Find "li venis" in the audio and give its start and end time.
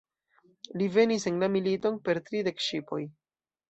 0.81-1.29